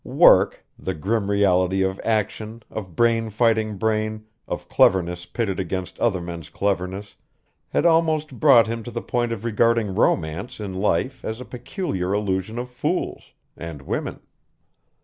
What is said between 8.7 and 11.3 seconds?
to the point of regarding romance in life